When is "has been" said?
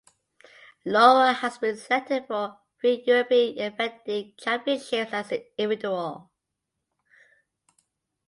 1.31-1.77